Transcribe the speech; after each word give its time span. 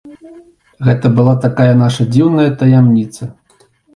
Гэта 0.87 1.11
была 1.19 1.35
такая 1.43 1.69
нашая 1.83 2.07
дзіўная 2.15 2.47
таямніца. 2.61 3.31